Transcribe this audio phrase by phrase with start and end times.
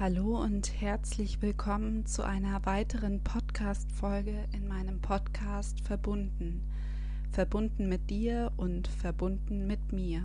[0.00, 6.62] Hallo und herzlich willkommen zu einer weiteren Podcast-Folge in meinem Podcast Verbunden.
[7.32, 10.22] Verbunden mit dir und verbunden mit mir.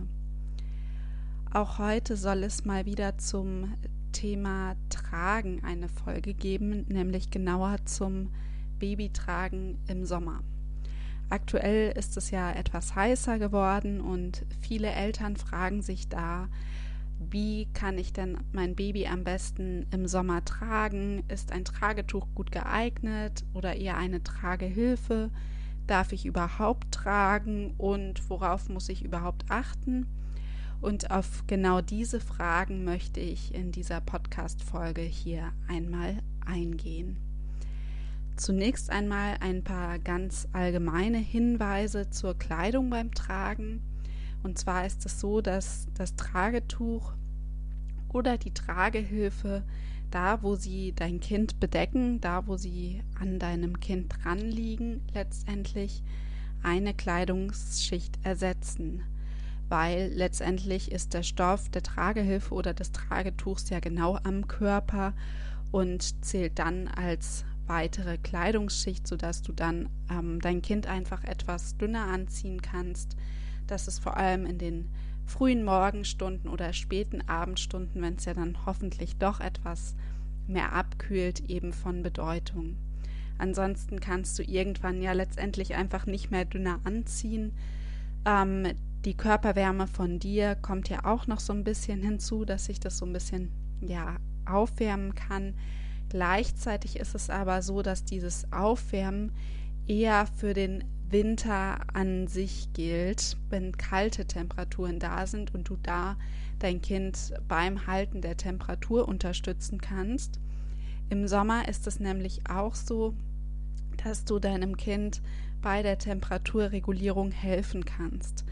[1.52, 3.74] Auch heute soll es mal wieder zum
[4.12, 8.30] Thema Tragen eine Folge geben, nämlich genauer zum
[8.78, 10.44] Babytragen im Sommer.
[11.30, 16.46] Aktuell ist es ja etwas heißer geworden und viele Eltern fragen sich da,
[17.30, 21.24] wie kann ich denn mein Baby am besten im Sommer tragen?
[21.28, 25.30] Ist ein Tragetuch gut geeignet oder eher eine Tragehilfe?
[25.86, 30.06] Darf ich überhaupt tragen und worauf muss ich überhaupt achten?
[30.80, 37.16] Und auf genau diese Fragen möchte ich in dieser Podcast-Folge hier einmal eingehen.
[38.36, 43.82] Zunächst einmal ein paar ganz allgemeine Hinweise zur Kleidung beim Tragen.
[44.44, 47.14] Und zwar ist es so, dass das Tragetuch
[48.12, 49.64] oder die Tragehilfe
[50.10, 56.02] da, wo sie dein Kind bedecken, da, wo sie an deinem Kind dran liegen, letztendlich
[56.62, 59.02] eine Kleidungsschicht ersetzen.
[59.68, 65.14] Weil letztendlich ist der Stoff der Tragehilfe oder des Tragetuchs ja genau am Körper
[65.72, 72.06] und zählt dann als weitere Kleidungsschicht, sodass du dann ähm, dein Kind einfach etwas dünner
[72.08, 73.16] anziehen kannst,
[73.66, 74.90] dass es vor allem in den
[75.26, 79.94] frühen Morgenstunden oder späten Abendstunden, wenn es ja dann hoffentlich doch etwas
[80.46, 82.76] mehr abkühlt, eben von Bedeutung.
[83.38, 87.52] Ansonsten kannst du irgendwann ja letztendlich einfach nicht mehr dünner anziehen.
[88.24, 88.68] Ähm,
[89.04, 92.98] die Körperwärme von dir kommt ja auch noch so ein bisschen hinzu, dass sich das
[92.98, 93.50] so ein bisschen
[93.80, 94.16] ja
[94.46, 95.54] aufwärmen kann.
[96.08, 99.32] Gleichzeitig ist es aber so, dass dieses Aufwärmen
[99.86, 100.84] eher für den
[101.14, 106.16] Winter an sich gilt, wenn kalte Temperaturen da sind und du da
[106.58, 110.40] dein Kind beim Halten der Temperatur unterstützen kannst.
[111.10, 113.14] Im Sommer ist es nämlich auch so,
[114.02, 115.22] dass du deinem Kind
[115.62, 118.44] bei der Temperaturregulierung helfen kannst.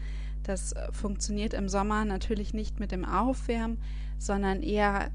[0.43, 3.77] Das funktioniert im Sommer natürlich nicht mit dem Aufwärmen,
[4.19, 5.11] sondern eher,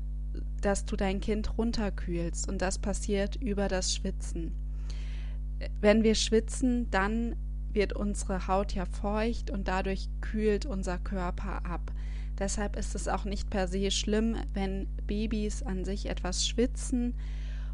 [0.61, 4.53] dass du dein Kind runterkühlst und das passiert über das Schwitzen
[5.81, 7.37] wenn wir schwitzen, dann
[7.73, 11.93] wird unsere Haut ja feucht und dadurch kühlt unser Körper ab.
[12.39, 17.15] Deshalb ist es auch nicht per se schlimm, wenn Babys an sich etwas schwitzen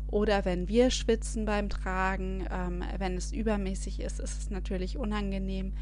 [0.06, 2.46] oder wenn wir schwitzen beim Tragen.
[2.50, 5.74] Ähm, wenn es übermäßig ist, ist es natürlich unangenehm.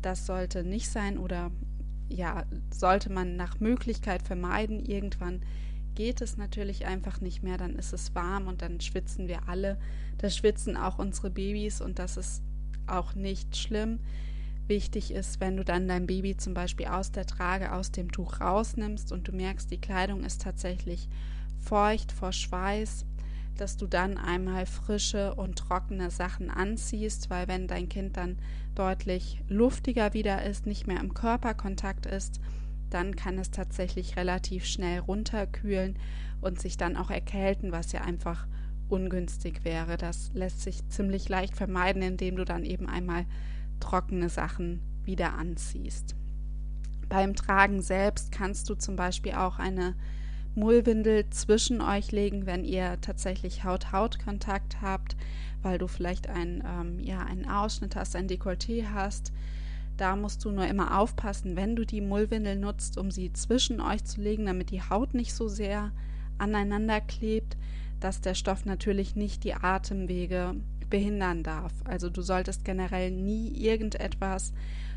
[0.00, 1.50] Das sollte nicht sein oder
[2.08, 4.80] ja, sollte man nach Möglichkeit vermeiden.
[4.80, 5.42] Irgendwann
[5.94, 9.78] geht es natürlich einfach nicht mehr, dann ist es warm und dann schwitzen wir alle.
[10.18, 12.42] Da schwitzen auch unsere Babys und das ist
[12.92, 13.98] auch nicht schlimm.
[14.68, 18.40] Wichtig ist, wenn du dann dein Baby zum Beispiel aus der Trage, aus dem Tuch
[18.40, 21.08] rausnimmst und du merkst, die Kleidung ist tatsächlich
[21.58, 23.04] feucht vor Schweiß,
[23.56, 28.38] dass du dann einmal frische und trockene Sachen anziehst, weil wenn dein Kind dann
[28.74, 32.40] deutlich luftiger wieder ist, nicht mehr im Körperkontakt ist,
[32.88, 35.98] dann kann es tatsächlich relativ schnell runterkühlen
[36.40, 38.46] und sich dann auch erkälten, was ja einfach
[38.92, 39.96] ungünstig wäre.
[39.96, 43.24] Das lässt sich ziemlich leicht vermeiden, indem du dann eben einmal
[43.80, 46.14] trockene Sachen wieder anziehst.
[47.08, 49.94] Beim Tragen selbst kannst du zum Beispiel auch eine
[50.54, 55.16] Mullwindel zwischen euch legen, wenn ihr tatsächlich Haut-Haut-Kontakt habt,
[55.62, 59.32] weil du vielleicht ein, ähm, ja, einen Ausschnitt hast, ein Dekolleté hast.
[59.96, 64.04] Da musst du nur immer aufpassen, wenn du die Mullwindel nutzt, um sie zwischen euch
[64.04, 65.92] zu legen, damit die Haut nicht so sehr
[66.38, 67.56] aneinander klebt,
[68.02, 70.54] dass der Stoff natürlich nicht die Atemwege
[70.90, 71.72] behindern darf.
[71.84, 74.52] Also du solltest generell nie irgendetwas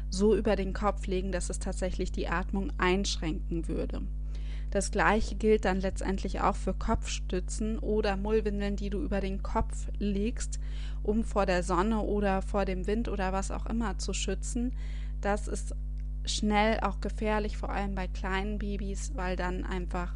[0.09, 4.01] so über den Kopf legen, dass es tatsächlich die Atmung einschränken würde.
[4.71, 9.87] Das gleiche gilt dann letztendlich auch für Kopfstützen oder Mullwindeln, die du über den Kopf
[9.99, 10.59] legst,
[11.01, 14.73] um vor der Sonne oder vor dem Wind oder was auch immer zu schützen.
[15.21, 15.75] Das ist
[16.25, 20.13] schnell auch gefährlich, vor allem bei kleinen Babys, weil dann einfach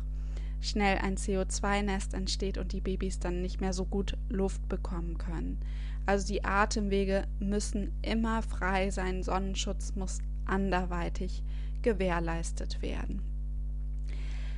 [0.61, 5.59] schnell ein CO2-Nest entsteht und die Babys dann nicht mehr so gut Luft bekommen können.
[6.05, 11.43] Also die Atemwege müssen immer frei sein, Sonnenschutz muss anderweitig
[11.81, 13.21] gewährleistet werden.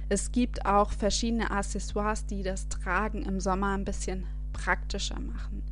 [0.09, 5.63] Es gibt auch verschiedene Accessoires, die das Tragen im Sommer ein bisschen praktischer machen.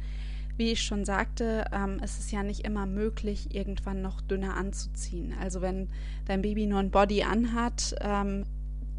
[0.56, 5.34] Wie ich schon sagte, ähm, ist es ja nicht immer möglich, irgendwann noch dünner anzuziehen.
[5.40, 5.90] Also wenn
[6.26, 8.44] dein Baby nur ein Body anhat, ähm,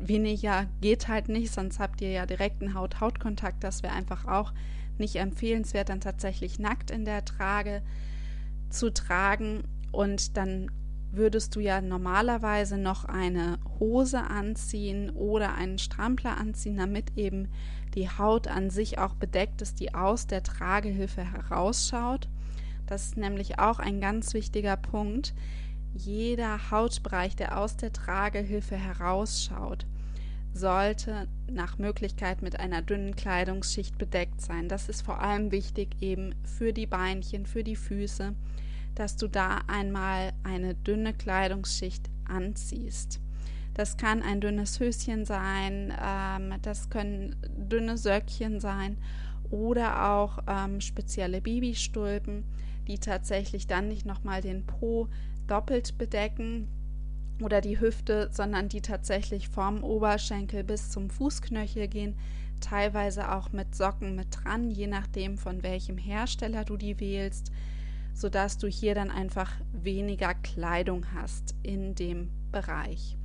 [0.00, 3.62] weniger geht halt nicht, sonst habt ihr ja direkten Haut-Haut-Kontakt.
[3.64, 4.52] Das wäre einfach auch
[4.98, 7.82] nicht empfehlenswert, dann tatsächlich nackt in der Trage
[8.68, 9.64] zu tragen.
[9.92, 10.70] Und dann
[11.12, 17.48] würdest du ja normalerweise noch eine Hose anziehen oder einen Strampler anziehen, damit eben
[17.94, 22.28] die Haut an sich auch bedeckt ist, die aus der Tragehilfe herausschaut.
[22.86, 25.34] Das ist nämlich auch ein ganz wichtiger Punkt.
[25.92, 29.86] Jeder Hautbereich, der aus der Tragehilfe herausschaut,
[30.52, 34.68] sollte nach Möglichkeit mit einer dünnen Kleidungsschicht bedeckt sein.
[34.68, 38.34] Das ist vor allem wichtig eben für die Beinchen, für die Füße,
[38.94, 43.20] dass du da einmal eine dünne Kleidungsschicht anziehst.
[43.74, 48.98] Das kann ein dünnes Höschen sein, ähm, das können dünne Söckchen sein
[49.50, 52.44] oder auch ähm, spezielle Babystulpen,
[52.88, 55.08] die tatsächlich dann nicht nochmal den Po
[55.46, 56.68] doppelt bedecken
[57.42, 62.16] oder die Hüfte, sondern die tatsächlich vom Oberschenkel bis zum Fußknöchel gehen,
[62.60, 67.50] teilweise auch mit Socken mit dran, je nachdem von welchem Hersteller du die wählst,
[68.12, 73.16] sodass du hier dann einfach weniger Kleidung hast in dem Bereich.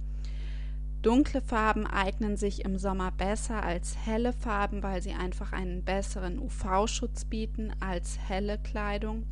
[1.02, 6.40] Dunkle Farben eignen sich im Sommer besser als helle Farben, weil sie einfach einen besseren
[6.40, 9.28] UV-Schutz bieten als helle Kleidung.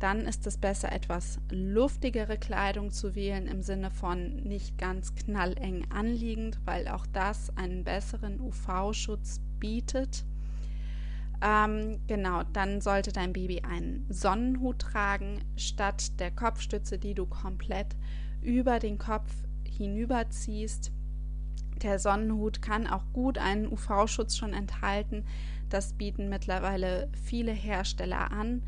[0.00, 5.86] Dann ist es besser, etwas luftigere Kleidung zu wählen im Sinne von nicht ganz knalleng
[5.90, 10.24] anliegend, weil auch das einen besseren UV-Schutz bietet.
[11.42, 17.94] Ähm, genau, dann sollte dein Baby einen Sonnenhut tragen, statt der Kopfstütze, die du komplett
[18.40, 19.30] über den Kopf
[19.64, 20.92] hinüberziehst.
[21.82, 25.24] Der Sonnenhut kann auch gut einen UV-Schutz schon enthalten.
[25.68, 28.62] Das bieten mittlerweile viele Hersteller an.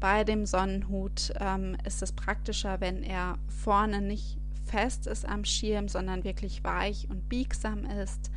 [0.00, 5.88] Bei dem Sonnenhut ähm, ist es praktischer, wenn er vorne nicht fest ist am Schirm,
[5.88, 8.30] sondern wirklich weich und biegsam ist,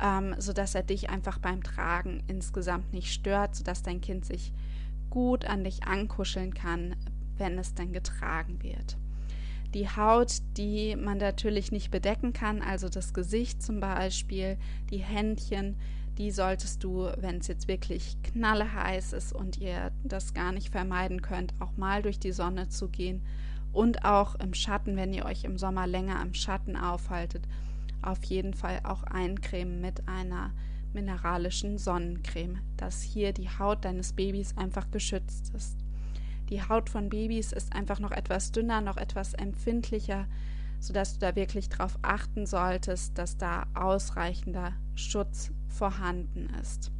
[0.00, 4.52] ähm, sodass er dich einfach beim Tragen insgesamt nicht stört, sodass dein Kind sich
[5.10, 6.94] gut an dich ankuscheln kann,
[7.36, 8.96] wenn es dann getragen wird.
[9.74, 14.58] Die Haut, die man natürlich nicht bedecken kann, also das Gesicht zum Beispiel,
[14.90, 15.76] die Händchen,
[16.18, 21.22] die solltest du, wenn es jetzt wirklich knalleheiß ist und ihr das gar nicht vermeiden
[21.22, 23.22] könnt, auch mal durch die Sonne zu gehen
[23.72, 27.48] und auch im Schatten, wenn ihr euch im Sommer länger im Schatten aufhaltet,
[28.02, 30.52] auf jeden Fall auch eincremen mit einer
[30.92, 35.78] mineralischen Sonnencreme, dass hier die Haut deines Babys einfach geschützt ist.
[36.50, 40.26] Die Haut von Babys ist einfach noch etwas dünner, noch etwas empfindlicher,
[40.80, 46.90] sodass du da wirklich darauf achten solltest, dass da ausreichender Schutz vorhanden ist.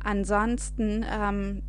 [0.00, 1.62] Ansonsten ähm,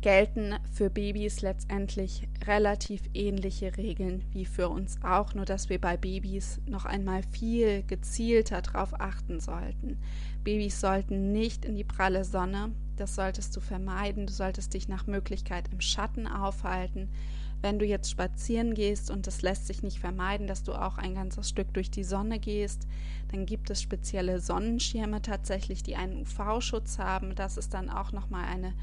[0.00, 5.96] gelten für Babys letztendlich relativ ähnliche Regeln wie für uns auch, nur dass wir bei
[5.96, 9.98] Babys noch einmal viel gezielter darauf achten sollten.
[10.44, 14.26] Babys sollten nicht in die pralle Sonne, das solltest du vermeiden.
[14.26, 17.08] Du solltest dich nach Möglichkeit im Schatten aufhalten.
[17.60, 21.14] Wenn du jetzt spazieren gehst und es lässt sich nicht vermeiden, dass du auch ein
[21.14, 22.86] ganzes Stück durch die Sonne gehst,
[23.32, 27.34] dann gibt es spezielle Sonnenschirme tatsächlich, die einen UV-Schutz haben.
[27.34, 28.74] Das ist dann auch nochmal eine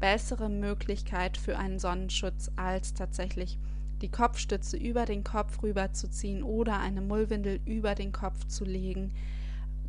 [0.00, 3.58] bessere Möglichkeit für einen Sonnenschutz, als tatsächlich
[4.00, 9.12] die Kopfstütze über den Kopf rüberzuziehen oder eine Mullwindel über den Kopf zu legen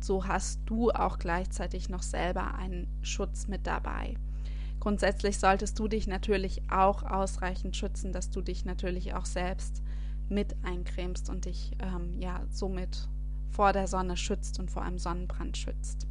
[0.04, 4.16] so hast du auch gleichzeitig noch selber einen Schutz mit dabei.
[4.84, 9.82] Grundsätzlich solltest du dich natürlich auch ausreichend schützen, dass du dich natürlich auch selbst
[10.28, 13.08] mit eincremst und dich ähm, ja somit
[13.48, 16.06] vor der Sonne schützt und vor einem Sonnenbrand schützt.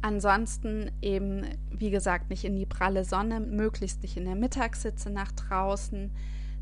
[0.00, 5.32] Ansonsten eben, wie gesagt, nicht in die pralle Sonne, möglichst nicht in der Mittagssitze nach
[5.32, 6.10] draußen,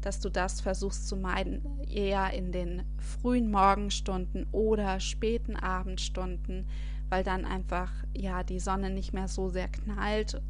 [0.00, 6.66] dass du das versuchst zu meiden, eher in den frühen Morgenstunden oder späten Abendstunden,
[7.08, 10.40] weil dann einfach ja die Sonne nicht mehr so sehr knallt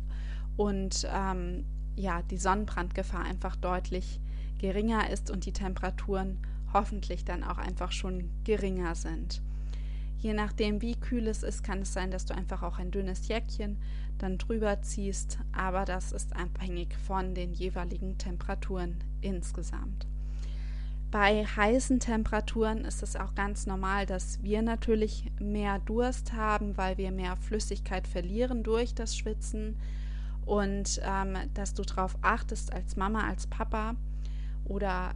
[0.57, 1.65] und ähm,
[1.97, 4.21] ja die Sonnenbrandgefahr einfach deutlich
[4.59, 6.39] geringer ist und die Temperaturen
[6.73, 9.41] hoffentlich dann auch einfach schon geringer sind.
[10.19, 13.29] Je nachdem, wie kühl es ist, kann es sein, dass du einfach auch ein dünnes
[13.29, 13.79] Jäckchen
[14.19, 20.09] dann drüber ziehst, aber das ist abhängig von den jeweiligen Temperaturen insgesamt.
[21.11, 26.99] Bei heißen Temperaturen ist es auch ganz normal, dass wir natürlich mehr Durst haben, weil
[26.99, 29.79] wir mehr Flüssigkeit verlieren durch das Schwitzen
[30.45, 33.97] und ähm, dass du darauf achtest als Mama, als Papa
[34.67, 35.15] oder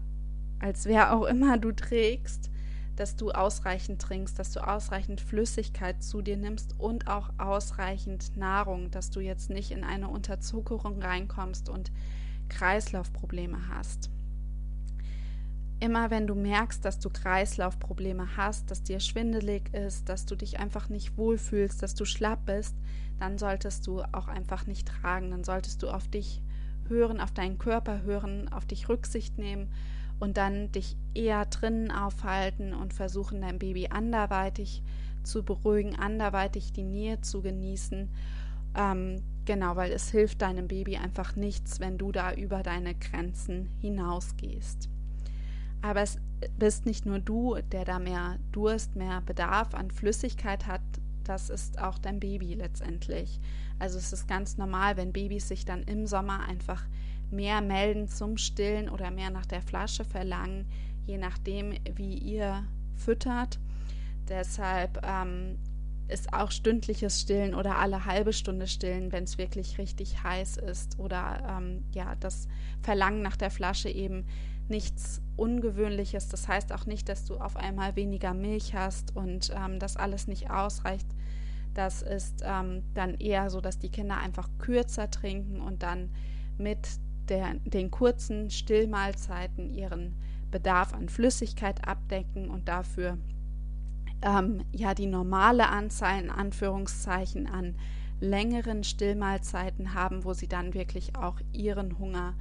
[0.60, 2.50] als wer auch immer du trägst,
[2.96, 8.90] dass du ausreichend trinkst, dass du ausreichend Flüssigkeit zu dir nimmst und auch ausreichend Nahrung,
[8.90, 11.92] dass du jetzt nicht in eine Unterzuckerung reinkommst und
[12.48, 14.10] Kreislaufprobleme hast.
[15.82, 20.60] Immer wenn du merkst, dass du Kreislaufprobleme hast, dass dir schwindelig ist, dass du dich
[20.60, 22.76] einfach nicht wohlfühlst, dass du schlapp bist,
[23.18, 26.40] dann solltest du auch einfach nicht tragen, dann solltest du auf dich
[26.86, 29.72] hören, auf deinen Körper hören, auf dich Rücksicht nehmen
[30.20, 34.84] und dann dich eher drinnen aufhalten und versuchen, dein Baby anderweitig
[35.24, 38.08] zu beruhigen, anderweitig die Nähe zu genießen.
[38.76, 43.68] Ähm, genau, weil es hilft deinem Baby einfach nichts, wenn du da über deine Grenzen
[43.80, 44.91] hinausgehst.
[45.82, 46.18] Aber es
[46.58, 50.80] bist nicht nur du, der da mehr Durst, mehr Bedarf an Flüssigkeit hat,
[51.24, 53.40] das ist auch dein Baby letztendlich.
[53.78, 56.84] Also es ist ganz normal, wenn Babys sich dann im Sommer einfach
[57.30, 60.66] mehr melden zum Stillen oder mehr nach der Flasche verlangen,
[61.06, 63.58] je nachdem, wie ihr füttert.
[64.28, 65.58] Deshalb ähm,
[66.08, 70.98] ist auch stündliches Stillen oder alle halbe Stunde Stillen, wenn es wirklich richtig heiß ist
[70.98, 72.48] oder ähm, ja, das
[72.82, 74.26] Verlangen nach der Flasche eben
[74.68, 76.28] nichts Ungewöhnliches.
[76.28, 80.26] Das heißt auch nicht, dass du auf einmal weniger Milch hast und ähm, das alles
[80.26, 81.06] nicht ausreicht.
[81.74, 86.10] Das ist ähm, dann eher so, dass die Kinder einfach kürzer trinken und dann
[86.58, 86.78] mit
[87.28, 90.14] der, den kurzen Stillmahlzeiten ihren
[90.50, 93.16] Bedarf an Flüssigkeit abdecken und dafür
[94.20, 97.74] ähm, ja die normale Anzahl in Anführungszeichen an
[98.20, 102.34] längeren Stillmahlzeiten haben, wo sie dann wirklich auch ihren Hunger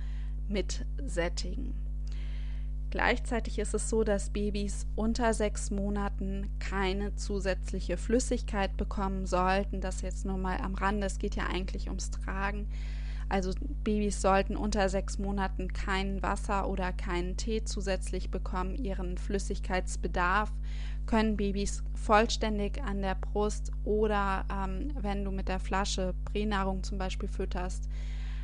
[0.48, 1.74] mitsättigen.
[2.91, 9.79] Gleichzeitig ist es so, dass Babys unter sechs Monaten keine zusätzliche Flüssigkeit bekommen sollten.
[9.79, 11.07] Das jetzt nur mal am Rande.
[11.07, 12.67] Es geht ja eigentlich ums Tragen.
[13.29, 13.53] Also
[13.86, 18.75] Babys sollten unter sechs Monaten kein Wasser oder keinen Tee zusätzlich bekommen.
[18.75, 20.51] Ihren Flüssigkeitsbedarf
[21.05, 26.98] können Babys vollständig an der Brust oder ähm, wenn du mit der Flasche Pränahrung zum
[26.98, 27.88] Beispiel fütterst,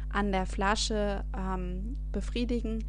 [0.08, 2.86] an der Flasche ähm, befriedigen.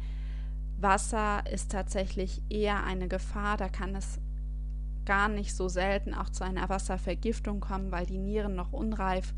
[0.81, 3.57] Wasser ist tatsächlich eher eine Gefahr.
[3.57, 4.19] Da kann es
[5.05, 9.33] gar nicht so selten auch zu einer Wasservergiftung kommen, weil die Nieren noch unreif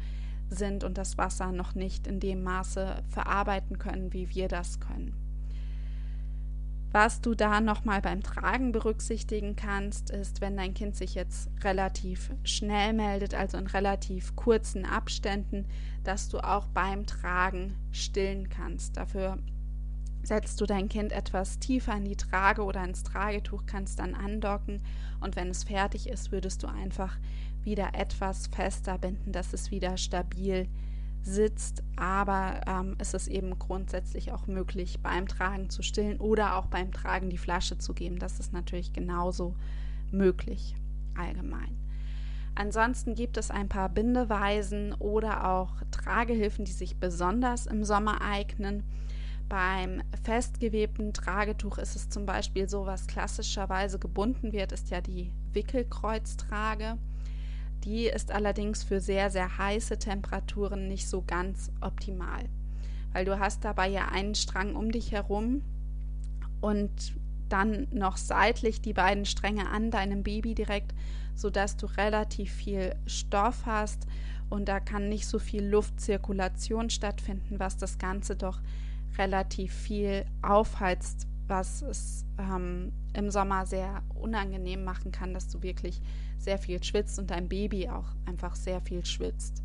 [0.50, 5.16] sind und das Wasser noch nicht in dem Maße verarbeiten können, wie wir das können.
[6.92, 12.32] Was du da nochmal beim Tragen berücksichtigen kannst, ist, wenn dein Kind sich jetzt relativ
[12.44, 15.66] schnell meldet, also in relativ kurzen Abständen,
[16.04, 18.98] dass du auch beim Tragen stillen kannst.
[18.98, 19.38] Dafür
[20.24, 24.82] setzt du dein Kind etwas tiefer in die Trage oder ins Tragetuch, kannst dann andocken
[25.20, 27.18] und wenn es fertig ist, würdest du einfach
[27.64, 30.68] wieder etwas fester binden, dass es wieder stabil
[31.24, 31.84] sitzt.
[31.96, 36.92] Aber ähm, es ist eben grundsätzlich auch möglich, beim Tragen zu stillen oder auch beim
[36.92, 38.20] Tragen die Flasche zu geben.
[38.20, 39.56] Das ist natürlich genauso
[40.12, 40.76] möglich
[41.16, 41.78] allgemein.
[42.54, 48.84] Ansonsten gibt es ein paar Bindeweisen oder auch Tragehilfen, die sich besonders im Sommer eignen.
[49.52, 55.34] Beim festgewebten Tragetuch ist es zum Beispiel so, was klassischerweise gebunden wird, ist ja die
[55.52, 56.98] Wickelkreuztrage.
[57.84, 62.46] Die ist allerdings für sehr, sehr heiße Temperaturen nicht so ganz optimal,
[63.12, 65.64] weil du hast dabei ja einen Strang um dich herum
[66.62, 67.12] und
[67.50, 70.94] dann noch seitlich die beiden Stränge an deinem Baby direkt,
[71.36, 74.08] sodass du relativ viel Stoff hast
[74.50, 78.62] und da kann nicht so viel Luftzirkulation stattfinden, was das Ganze doch
[79.18, 86.02] relativ viel aufheizt, was es ähm, im Sommer sehr unangenehm machen kann, dass du wirklich
[86.38, 89.64] sehr viel schwitzt und dein Baby auch einfach sehr viel schwitzt.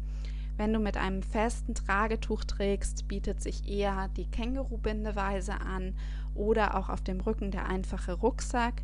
[0.57, 5.95] Wenn du mit einem festen Tragetuch trägst, bietet sich eher die Känguru-Bindeweise an
[6.35, 8.83] oder auch auf dem Rücken der einfache Rucksack.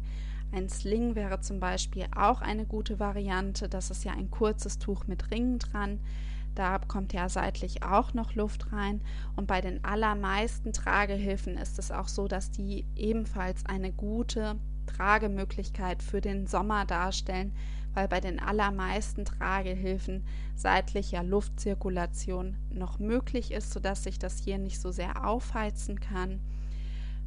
[0.53, 3.71] Ein Sling wäre zum Beispiel auch eine gute Variante.
[3.71, 5.99] Das ist ja ein kurzes Tuch mit Ringen dran.
[6.55, 9.01] Da kommt ja seitlich auch noch Luft rein.
[9.37, 14.57] Und bei den allermeisten Tragehilfen ist es auch so, dass die ebenfalls eine gute
[14.87, 17.53] Tragemöglichkeit für den Sommer darstellen,
[17.95, 24.81] weil bei den allermeisten Tragehilfen seitlicher Luftzirkulation noch möglich ist, sodass sich das hier nicht
[24.81, 26.41] so sehr aufheizen kann.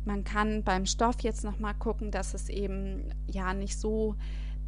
[0.06, 4.16] Man kann beim Stoff jetzt noch mal gucken, dass es eben ja nicht so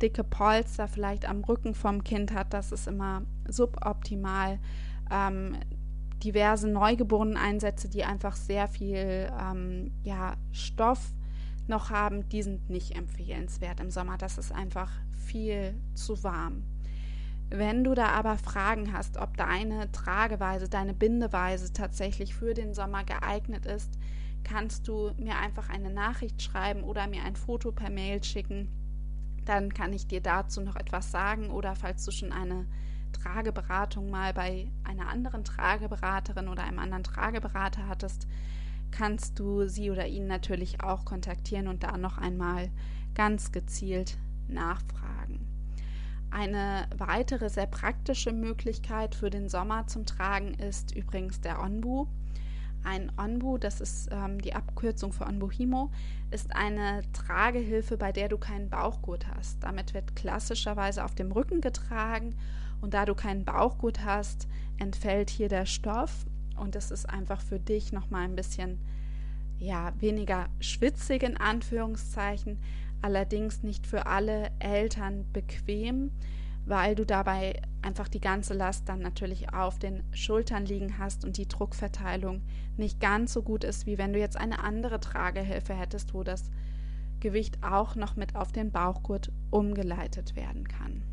[0.02, 4.60] dicke Polster vielleicht am Rücken vom Kind hat, das ist immer suboptimal.
[5.12, 5.58] Ähm,
[6.24, 11.14] diverse Neugeborenen-Einsätze, die einfach sehr viel ähm, ja, Stoff
[11.68, 14.18] noch haben, die sind nicht empfehlenswert im Sommer.
[14.18, 16.64] Das ist einfach viel zu warm.
[17.50, 23.04] Wenn du da aber Fragen hast, ob deine Trageweise, deine Bindeweise tatsächlich für den Sommer
[23.04, 23.98] geeignet ist,
[24.44, 28.70] kannst du mir einfach eine Nachricht schreiben oder mir ein Foto per Mail schicken
[29.48, 32.68] dann kann ich dir dazu noch etwas sagen oder falls du schon eine
[33.22, 38.28] Trageberatung mal bei einer anderen Trageberaterin oder einem anderen Trageberater hattest,
[38.92, 42.70] kannst du sie oder ihn natürlich auch kontaktieren und da noch einmal
[43.16, 45.46] ganz gezielt nachfragen.
[46.30, 52.08] Eine weitere sehr praktische Möglichkeit für den Sommer zum Tragen ist übrigens der Onbu.
[52.84, 55.90] Ein Onbu, das ist ähm, die Abkürzung für Onbuhimo,
[56.32, 59.64] ist eine Tragehilfe, bei der du keinen Bauchgurt hast.
[59.64, 62.36] Damit wird klassischerweise auf dem Rücken getragen
[62.82, 66.26] und da du keinen Bauchgurt hast, entfällt hier der Stoff
[66.58, 68.80] und es ist einfach für dich nochmal ein bisschen
[69.60, 72.60] ja, weniger schwitzig in Anführungszeichen,
[73.02, 76.12] allerdings nicht für alle Eltern bequem,
[76.66, 81.38] weil du dabei einfach die ganze Last dann natürlich auf den Schultern liegen hast und
[81.38, 82.42] die Druckverteilung
[82.76, 86.52] nicht ganz so gut ist, wie wenn du jetzt eine andere Tragehilfe hättest, wo das
[87.20, 91.04] Gewicht auch noch mit auf den Bauchgurt umgeleitet werden kann.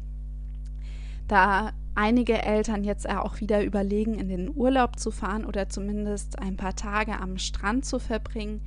[1.29, 6.57] Da einige Eltern jetzt auch wieder überlegen, in den Urlaub zu fahren oder zumindest ein
[6.57, 8.61] paar Tage am Strand zu verbringen,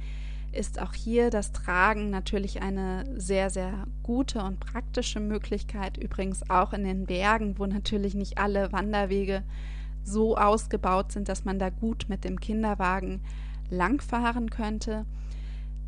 [0.51, 5.97] ist auch hier das Tragen natürlich eine sehr, sehr gute und praktische Möglichkeit.
[5.97, 9.43] Übrigens auch in den Bergen, wo natürlich nicht alle Wanderwege
[10.03, 13.21] so ausgebaut sind, dass man da gut mit dem Kinderwagen
[13.69, 15.05] langfahren könnte.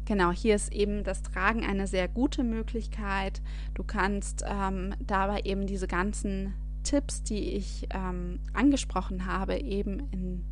[0.09, 3.43] Genau, hier ist eben das Tragen eine sehr gute Möglichkeit.
[3.75, 10.43] Du kannst ähm, dabei eben diese ganzen Tipps, die ich ähm, angesprochen habe, eben in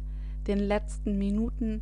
[0.45, 1.81] den letzten Minuten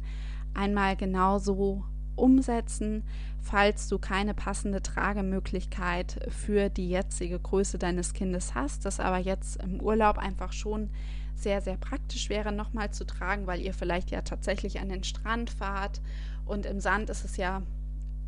[0.53, 1.83] einmal genauso
[2.15, 3.03] umsetzen,
[3.41, 9.61] falls du keine passende Tragemöglichkeit für die jetzige Größe deines Kindes hast, das aber jetzt
[9.61, 10.91] im Urlaub einfach schon
[11.35, 15.49] sehr, sehr praktisch wäre, nochmal zu tragen, weil ihr vielleicht ja tatsächlich an den Strand
[15.49, 16.01] fahrt
[16.45, 17.61] und im Sand ist es ja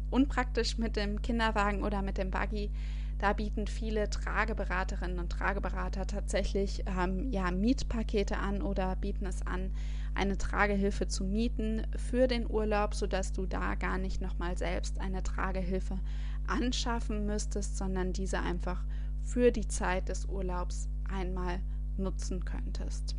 [0.10, 2.72] unpraktisch mit dem Kinderwagen oder mit dem Buggy.
[3.20, 9.72] Da bieten viele Trageberaterinnen und Trageberater tatsächlich ähm, ja, Mietpakete an oder bieten es an,
[10.14, 15.24] eine Tragehilfe zu mieten für den Urlaub, sodass du da gar nicht nochmal selbst eine
[15.24, 16.00] Tragehilfe
[16.48, 18.84] anschaffen müsstest, sondern diese einfach
[19.24, 21.60] für die Zeit des Urlaubs einmal
[21.98, 23.16] nutzen könntest.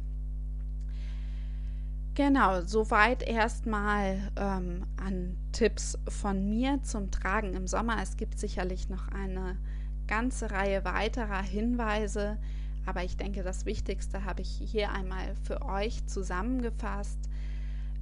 [2.14, 8.02] Genau, soweit erstmal ähm, an Tipps von mir zum Tragen im Sommer.
[8.02, 9.56] Es gibt sicherlich noch eine
[10.08, 12.38] ganze Reihe weiterer Hinweise,
[12.86, 17.20] aber ich denke, das Wichtigste habe ich hier einmal für euch zusammengefasst.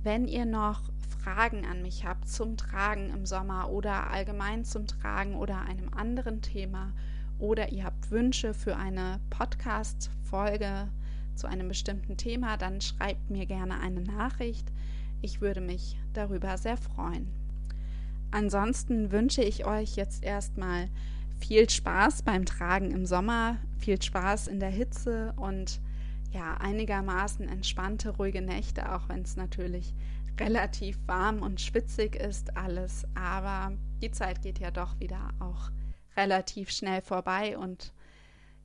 [0.03, 0.81] Wenn ihr noch
[1.22, 6.40] Fragen an mich habt zum Tragen im Sommer oder allgemein zum Tragen oder einem anderen
[6.40, 6.92] Thema
[7.38, 10.88] oder ihr habt Wünsche für eine Podcast-Folge
[11.35, 14.72] zu einem bestimmten Thema, dann schreibt mir gerne eine Nachricht.
[15.20, 17.31] Ich würde mich darüber sehr freuen.
[18.31, 20.88] Ansonsten wünsche ich euch jetzt erstmal
[21.38, 25.81] viel Spaß beim Tragen im Sommer, viel Spaß in der Hitze und
[26.33, 29.94] ja, einigermaßen entspannte, ruhige Nächte, auch wenn es natürlich
[30.38, 33.07] relativ warm und schwitzig ist alles.
[33.14, 33.72] Aber
[34.03, 35.70] die Zeit geht ja doch wieder auch
[36.16, 37.92] relativ schnell vorbei und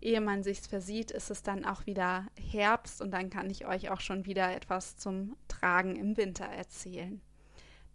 [0.01, 3.89] ehe man sich's versieht, ist es dann auch wieder Herbst und dann kann ich euch
[3.89, 7.21] auch schon wieder etwas zum Tragen im Winter erzählen.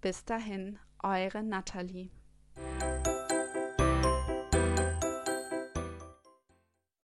[0.00, 2.10] Bis dahin, eure Nathalie.